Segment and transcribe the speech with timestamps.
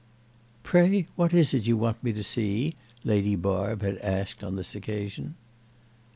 [0.63, 4.73] "Pray what is it you want me to see?" Lady Barb had asked on this
[4.73, 5.35] occasion.